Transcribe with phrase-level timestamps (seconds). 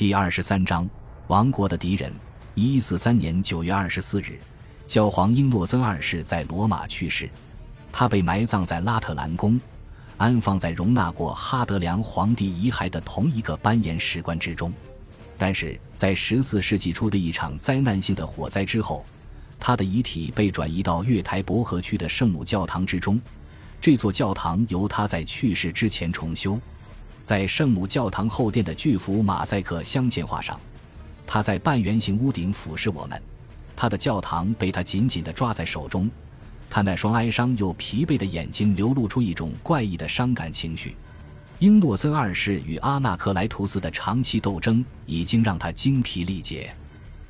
[0.00, 0.88] 第二十三章，
[1.26, 2.10] 亡国的敌人。
[2.54, 4.40] 一一四三年九月二十四日，
[4.86, 7.28] 教皇英诺森二世在罗马去世，
[7.92, 9.60] 他被埋葬在拉特兰宫，
[10.16, 14.72] 安放在容纳过哈德良皇帝遗骸的同一个斑岩石棺之中。
[15.36, 19.04] 但是在十四世纪初的一场灾难性的火灾之后，
[19.58, 23.20] 他的遗体被转移到月台伯河区的圣母教堂之中。
[23.82, 26.58] 这座教堂由他在去世之前重修，
[27.22, 30.58] 在圣母教堂后殿的巨幅马赛克镶嵌画上。
[31.26, 33.22] 他在半圆形屋顶俯视我们，
[33.76, 36.10] 他的教堂被他紧紧地抓在手中，
[36.68, 40.96] 他那双哀伤又疲惫的眼睛流露出一种怪异的伤感情绪。
[41.60, 46.74] 英诺森二世与阿纳克莱图斯的长期斗争已经让他精疲力竭，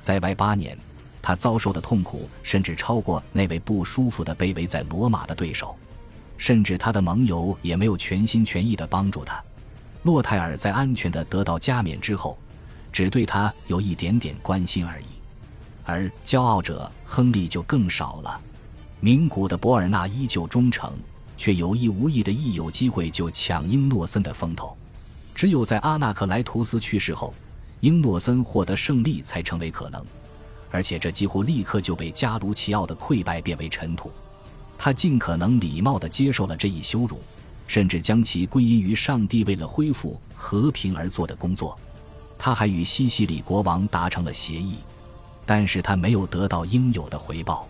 [0.00, 0.76] 在外八年，
[1.22, 5.74] 他遭受的痛苦甚至超过那位不舒服的被围在罗马的对手，
[6.36, 9.42] 甚至他的盟友也没有全心全意地帮助他。
[10.06, 12.38] 洛泰尔在安全地得到加冕之后。
[12.92, 15.06] 只对他有一点点关心而已，
[15.84, 18.40] 而骄傲者亨利就更少了。
[19.00, 20.94] 名古的博尔纳依旧忠诚，
[21.36, 24.74] 却有意无意的一有机会就抢英诺森的风头。
[25.34, 27.34] 只有在阿纳克莱图斯去世后，
[27.80, 30.02] 英诺森获得胜利才成为可能，
[30.70, 34.10] 而且这几乎立刻就被加卢齐奥的溃败变为尘土。
[34.78, 37.20] 他尽可能礼貌地接受了这一羞辱，
[37.66, 41.78] 甚至将其归因于上帝为了恢复和平而做的工作。
[42.38, 44.76] 他还与西西里国王达成了协议，
[45.44, 47.66] 但是他没有得到应有的回报。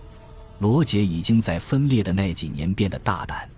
[0.58, 3.48] 罗杰已经在分裂的那几年变得大胆，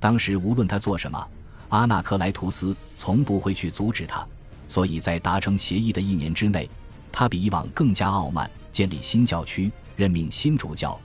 [0.00, 1.28] 当时无论他做什么，
[1.68, 4.26] 阿纳克莱图斯从不会去阻止他。
[4.68, 6.68] 所以在达成协议的一年之内，
[7.10, 10.98] 他比以往更加傲慢，建立新教区，任命新主教，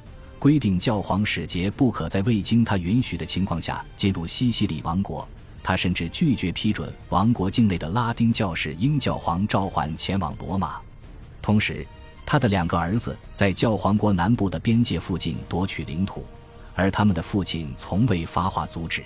[0.43, 5.25] 规定教皇使节不可在未经他允许的情况下进入西西里王国。
[5.63, 10.81] 他甚至拒绝批准王国境内的拉丁教士英教皇召唤前往罗马。
[11.41, 11.87] 同时，
[12.25, 16.25] 他的两个儿子在教皇国南部的边界附近夺取领土，
[16.75, 19.01] 而他们的父亲从未发话阻止。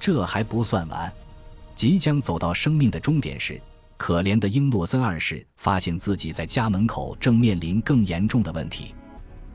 [0.00, 1.12] 这还不算完，
[1.76, 3.62] 即将走到生命的终点时，
[3.96, 8.96] 可怜的英诺森二世发现自己在家门口正面临更严重的问题。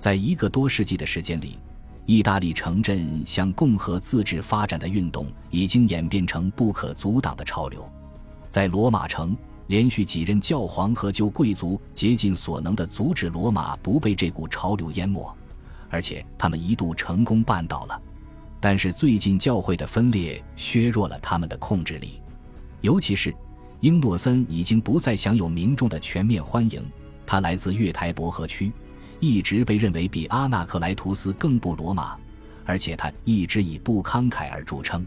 [0.01, 1.59] 在一个多世纪的时间里。
[2.07, 7.87] 意大利城镇向共和自治发展的运动已经演变成不可阻挡的潮流，
[8.49, 15.31] 在罗马城，连续几任教皇和旧贵族竭尽所能地阻止罗马不被这股潮流淹没，
[15.91, 18.01] 而且他们一度成功办到了。
[18.59, 22.19] 但是最近教会的分裂削弱了他们的控制力，
[22.81, 23.31] 尤其是
[23.81, 26.83] 英诺森已经不再享有民众的全面欢迎，
[27.27, 28.71] 他来自月台伯河区。
[29.21, 32.17] 一直被认为比阿纳克莱图斯更不罗马，
[32.65, 35.05] 而且他一直以不慷慨而著称。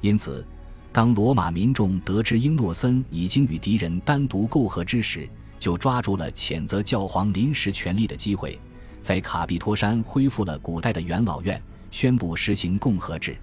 [0.00, 0.46] 因此，
[0.92, 5.28] 当罗马民众得知英诺森已经与敌人单独媾和之时，
[5.58, 8.56] 就抓住了谴责教皇临时权力的机会，
[9.02, 13.36] 在卡比托山恢复了古代的元老院，宣布实行共和制。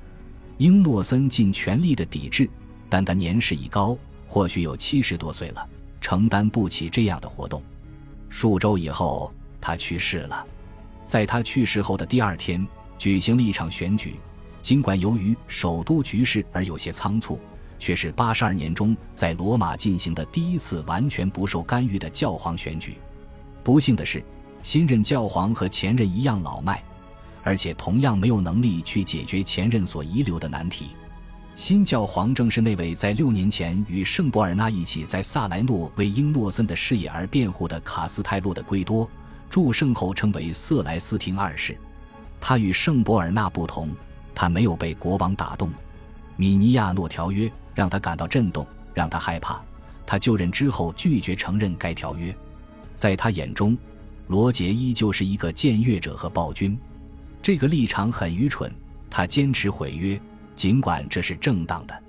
[0.57, 2.50] 英诺森尽全力的抵制，
[2.88, 5.68] 但他年事已高，或许有七十多岁了，
[6.00, 7.62] 承担不起这样的活动。
[8.29, 9.29] 数周以后。
[9.59, 10.45] 他去世了，
[11.06, 12.66] 在他去世后的第二天，
[12.97, 14.16] 举行了一场选举。
[14.62, 17.40] 尽管由于首都局势而有些仓促，
[17.79, 22.97] 却是八十二年中在罗马进行的第一次完全不受干预的教皇选举。
[23.63, 24.22] 不幸的是，
[24.62, 26.84] 新任教皇和前任一样老迈，
[27.44, 30.88] 而且同样没有能力去解决前任所遗留的难题。
[31.56, 39.09] 新教皇正是那位在六年前与圣博尔纳一起在萨莱诺为英诺森的事业而辩护的卡斯泰洛的圭多。
[39.49, 41.77] 祝圣后称为瑟莱斯廷二世，
[42.39, 43.89] 他与圣博尔纳不同，
[44.35, 45.71] 他没有被国王打动。
[46.35, 49.61] 米尼亚诺条约让他感到震动，让他害怕。
[50.05, 52.35] 他就任之后拒绝承认该条约。
[52.95, 53.77] 在他眼中，
[54.27, 56.77] 罗杰依旧是一个僭越者和暴君。
[57.41, 58.71] 这个立场很愚蠢。
[59.09, 60.19] 他坚持毁约，
[60.53, 62.03] 尽管这是正当的。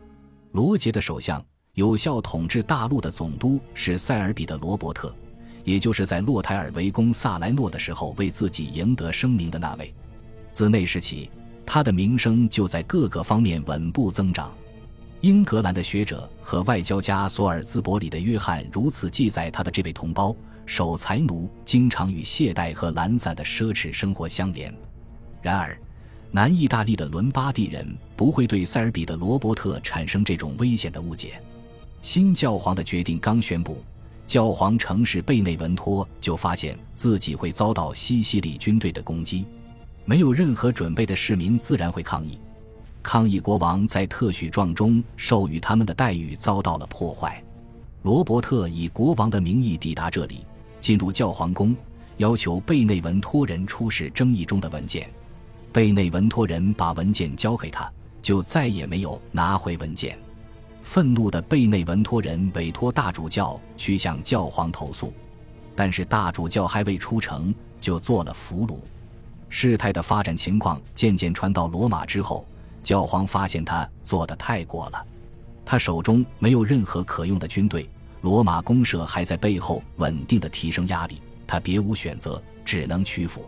[0.50, 1.42] 罗杰的首相，
[1.74, 5.14] 有效统治大陆的总督是塞尔比的罗伯特。
[5.64, 9.92] 也就是在洛泰尔围攻萨莱诺的时候为自己赢得声名的那位，
[10.52, 11.30] 自那时起，
[11.66, 14.52] 他的名声就在各个方面稳步增长。
[15.20, 20.34] 英格兰的学者和外交家索尔兹伯里的约翰如此记载他的这位同胞：
[20.64, 24.72] 守财奴经常与懈怠和懒散的奢侈生活相连。
[25.42, 25.76] 然而，
[26.30, 31.42] 南意大利的伦巴第人不会对塞尔比的罗伯特产生这种危险的误解。
[32.00, 33.82] 新教皇的决定刚宣布。
[34.28, 39.46] 教皇城市贝内文托就发现自己会遭到西西里军队的攻击，
[40.04, 42.38] 没有任何准备的市民自然会抗议。
[43.02, 47.42] 抗议国王在特许状中授予他们的待遇遭到了破坏。
[48.02, 50.44] 罗伯特以国王的名义抵达这里，
[50.78, 51.74] 进入教皇宫，
[52.18, 55.08] 要求贝内文托人出示争议中的文件。
[55.72, 57.90] 贝内文托人把文件交给他，
[58.20, 60.18] 就再也没有拿回文件。
[60.88, 65.12] 愤怒的贝内文托人委托大主教去向教皇投诉，
[65.76, 68.78] 但是大主教还未出城就做了俘虏。
[69.50, 72.46] 事态的发展情况渐渐传到罗马之后，
[72.82, 75.06] 教皇发现他做的太过了。
[75.62, 77.86] 他手中没有任何可用的军队，
[78.22, 83.46] 罗马公社还在背后稳定的提升压力，他别无选择，只能屈服。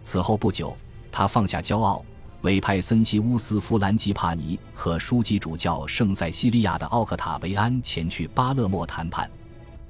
[0.00, 0.74] 此后不久，
[1.12, 2.02] 他放下骄傲。
[2.42, 9.30] 委派森西乌斯·弗兰基帕尼和枢机主教圣塞西利亚的奥克塔维安前去巴勒莫谈判。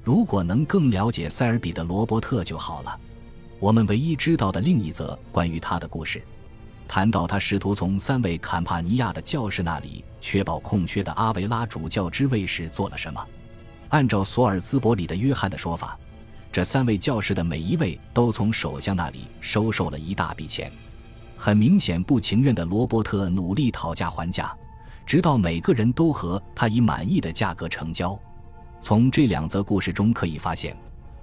[0.03, 2.99] 如果能更了解塞尔比的罗伯特就好了。
[3.57, 6.21] 我们唯一知道的另一则关于他的故事，
[6.89, 13.25] 谈到他试图从三位坎帕尼亚的教士那里确保空缺的阿维拉主教之位时做了什么。
[13.89, 15.97] 按照索尔兹伯里的约翰的说法，
[16.51, 20.69] 这三位教士的每一位都从首相那里收受了一大笔钱。
[21.43, 24.55] 很明显，不情愿的罗伯特努力讨价还价，
[25.07, 28.15] 直到每个人都和他以满意的价格成交。
[28.79, 30.77] 从这两则故事中可以发现，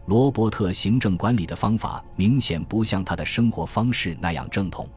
[0.07, 4.89] 罗伯特行政管理的方法明显不像他的生活方式那样正统。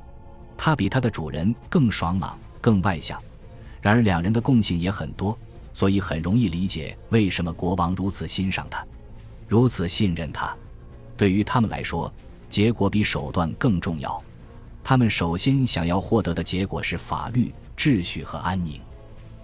[0.57, 3.21] 他比他的主人更爽朗、更外向。
[3.79, 5.37] 然而，两人的共性也很多，
[5.71, 8.83] 所以很容易理解为什么国王如此欣赏他，
[9.47, 10.51] 如此信任他。
[11.15, 12.11] 对于他们来说，
[12.49, 14.19] 结果比手段更重要。
[14.83, 18.79] 他们首先想要获得的结果是法律、秩序和安宁。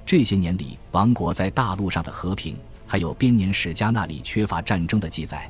[0.06, 5.50] 这些年里，王国在大陆上的和平，还有编年史家那里缺乏战争的记载，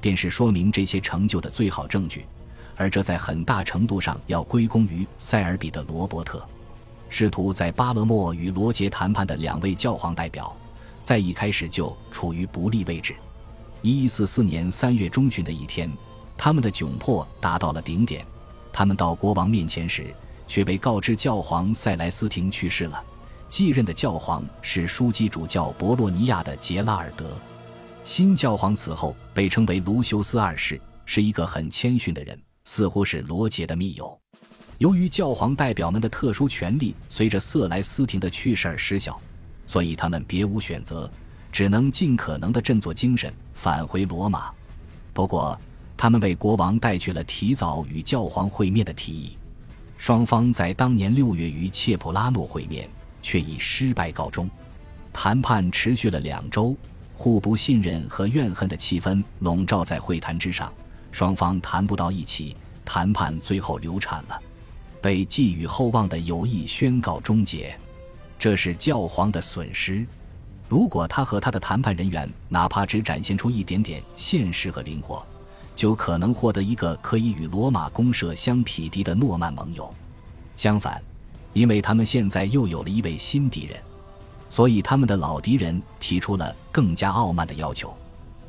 [0.00, 2.24] 便是说明这些成就的最好证据。
[2.76, 6.46] 而这在很大程度上要归功于塞尔比的罗伯特。
[7.10, 10.54] 试图在巴勒莫与罗杰谈判的两位教皇代表，
[11.02, 13.14] 在一开始就处于不利位置。
[13.82, 15.90] 一四四年三月中旬的一天，
[16.36, 18.24] 他们的窘迫达到了顶点。
[18.78, 20.14] 他们到国王面前时，
[20.46, 23.04] 却被告知教皇塞莱斯廷去世了。
[23.48, 27.36] 继任的教皇是枢机主教博洛尼亚的杰拉尔德。
[28.04, 34.16] 新教皇此后被称为卢修斯二世，是一个很谦逊的人，似乎是罗杰的密友。
[34.78, 39.20] 由于教皇代表们的特殊权利随着瑟莱斯廷的去世而失效，
[39.66, 41.10] 所以他们别无选择，
[41.50, 44.52] 只能尽可能的振作精神，返回罗马。
[45.12, 45.60] 不过，
[45.98, 49.36] 他们为国王带去了提早与教皇会面的提议，
[49.98, 52.88] 双方在当年六月于切普拉诺会面，
[53.20, 54.48] 却以失败告终。
[55.12, 56.76] 谈判持续了两周，
[57.14, 60.72] 互不信任和怨恨的气氛笼罩在会谈之上，
[61.10, 64.40] 双方谈不到一起，谈判最后流产了，
[65.02, 67.76] 被寄予厚望的友谊宣告终结。
[68.38, 70.06] 这是教皇的损失。
[70.68, 75.26] 如果他和他的谈判人员哪怕只展现出一点点现实和灵活，
[75.78, 79.94] 就可能获得一个可以与罗马公社相匹敌的诺曼盟友。
[80.56, 81.00] 相反，
[81.52, 83.80] 因为他们现在又有了一位新敌人，
[84.50, 87.96] 所以他们的老敌人提出了更加傲慢的要求。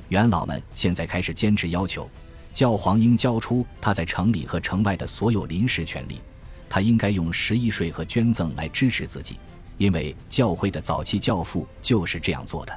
[0.07, 2.09] 元老们现在开始坚持要求，
[2.51, 6.19] 教皇应交出他在城里和城外的所有临时权利，
[6.67, 9.37] 他应该用十一税和捐赠来支持自己，
[9.77, 12.75] 因为教会的早期教父就是这样做的。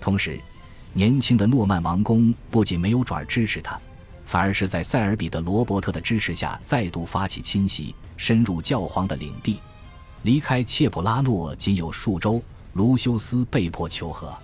[0.00, 0.38] 同时，
[0.92, 3.80] 年轻的诺曼王公不仅没有转而支持他，
[4.26, 9.60] 反而是在塞尔比的罗伯特的支持下再度发起侵袭，深入教皇的领地。
[10.22, 12.42] 离开切普拉诺仅有数周，
[12.74, 14.36] 卢修斯被迫求和。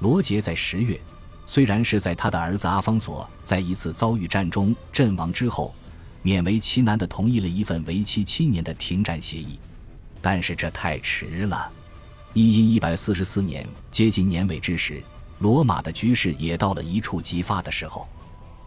[0.00, 1.00] 罗杰在十月，
[1.46, 5.74] 虽然是在他的儿子阿方索在一次遭遇战中阵亡之后，
[6.22, 9.58] 勉为其难地同意了一份为期七年的停战协议，
[10.20, 11.70] 但是这太迟了。
[12.34, 15.02] 一因一百四十四年接近年尾之时。
[15.38, 18.06] 罗马的局势也到了一触即发的时候，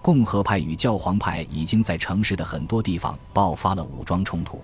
[0.02, 4.62] 共和派与教皇派已经在城市的很多地方爆发了武装冲突。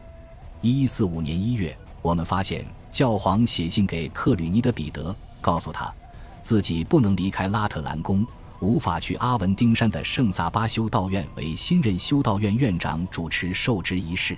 [0.62, 5.94] 一四五年一月，我们发现教皇写信给克吕尼德彼得，告诉他
[6.42, 8.26] 自己不能离开拉特兰宫，
[8.62, 14.38] 无法去阿文丁山的圣萨巴修道院为新任修道院院长主持受职仪式。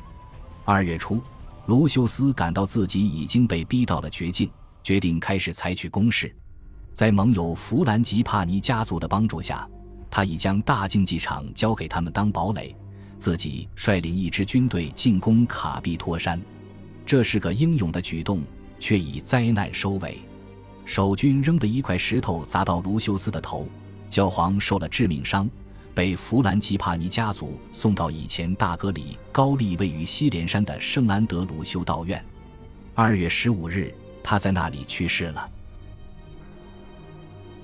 [0.65, 1.21] 二月初，
[1.67, 4.49] 卢修斯感到自己已经被逼到了绝境，
[4.83, 6.35] 决定开始采取攻势。
[6.99, 9.65] 在盟友弗兰吉帕尼家族的帮助下，
[10.11, 12.75] 他已将大竞技场交给他们当堡垒，
[13.17, 16.41] 自己率领一支军队进攻卡毕托山。
[17.05, 18.41] 这是个英勇的举动，
[18.81, 20.19] 却以灾难收尾。
[20.83, 23.65] 守军扔的一块石头砸到卢修斯的头，
[24.09, 25.49] 教皇受了致命伤，
[25.93, 32.21] 被弗兰吉帕尼家族送到以前大哥里高丽位于西连山的圣安德鲁修道院。
[32.93, 35.49] 二月十五日，他在那里去世了。